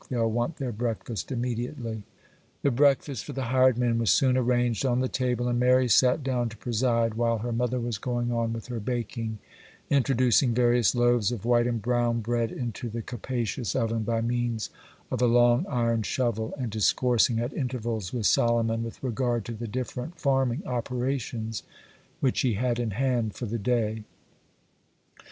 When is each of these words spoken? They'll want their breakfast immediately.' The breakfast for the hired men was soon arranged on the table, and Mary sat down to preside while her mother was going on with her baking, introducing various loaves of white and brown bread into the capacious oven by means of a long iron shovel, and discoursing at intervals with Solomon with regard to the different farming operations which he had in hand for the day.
They'll 0.09 0.31
want 0.31 0.55
their 0.55 0.71
breakfast 0.71 1.31
immediately.' 1.31 2.01
The 2.63 2.71
breakfast 2.71 3.23
for 3.23 3.33
the 3.33 3.43
hired 3.53 3.77
men 3.77 3.99
was 3.99 4.09
soon 4.09 4.35
arranged 4.35 4.83
on 4.83 4.99
the 4.99 5.07
table, 5.07 5.47
and 5.47 5.59
Mary 5.59 5.87
sat 5.87 6.23
down 6.23 6.49
to 6.49 6.57
preside 6.57 7.13
while 7.13 7.37
her 7.37 7.51
mother 7.51 7.79
was 7.79 7.99
going 7.99 8.31
on 8.31 8.51
with 8.51 8.65
her 8.65 8.79
baking, 8.79 9.37
introducing 9.91 10.55
various 10.55 10.95
loaves 10.95 11.31
of 11.31 11.45
white 11.45 11.67
and 11.67 11.83
brown 11.83 12.19
bread 12.21 12.51
into 12.51 12.89
the 12.89 13.03
capacious 13.03 13.75
oven 13.75 14.01
by 14.01 14.21
means 14.21 14.71
of 15.11 15.21
a 15.21 15.27
long 15.27 15.67
iron 15.69 16.01
shovel, 16.01 16.55
and 16.57 16.71
discoursing 16.71 17.39
at 17.39 17.53
intervals 17.53 18.11
with 18.11 18.25
Solomon 18.25 18.83
with 18.83 19.03
regard 19.03 19.45
to 19.45 19.53
the 19.53 19.67
different 19.67 20.19
farming 20.19 20.63
operations 20.65 21.61
which 22.21 22.41
he 22.41 22.55
had 22.55 22.79
in 22.79 22.89
hand 22.89 23.35
for 23.35 23.45
the 23.45 23.59
day. 23.59 24.03